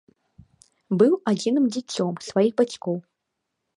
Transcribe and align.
Быў 1.01 1.13
адзіным 1.31 1.65
дзіцём 1.75 2.13
сваіх 2.29 2.53
бацькоў. 2.63 2.97